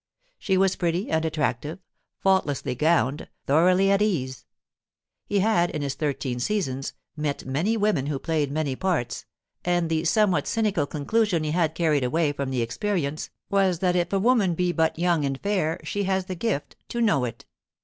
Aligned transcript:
She 0.39 0.57
was 0.57 0.75
pretty 0.77 1.11
and 1.11 1.23
attractive, 1.25 1.77
faultlessly 2.17 2.73
gowned, 2.73 3.27
thoroughly 3.45 3.91
at 3.91 4.01
ease. 4.01 4.45
He 5.27 5.41
had, 5.41 5.69
in 5.69 5.83
his 5.83 5.93
thirteen 5.93 6.39
seasons, 6.39 6.93
met 7.15 7.45
many 7.45 7.77
women 7.77 8.07
who 8.07 8.17
played 8.17 8.51
many 8.51 8.75
parts; 8.75 9.27
and 9.63 9.91
the 9.91 10.03
somewhat 10.05 10.47
cynical 10.47 10.87
conclusion 10.87 11.43
he 11.43 11.51
had 11.51 11.75
carried 11.75 12.03
away 12.03 12.31
from 12.31 12.49
the 12.49 12.63
experience 12.63 13.29
was 13.51 13.77
that 13.77 13.95
if 13.95 14.11
a 14.11 14.17
woman 14.17 14.55
be 14.55 14.71
but 14.71 14.97
young 14.97 15.23
and 15.23 15.39
fair 15.39 15.79
she 15.83 16.05
has 16.05 16.25
the 16.25 16.33
gift 16.33 16.75
to 16.89 16.99
know 16.99 17.23
it. 17.23 17.45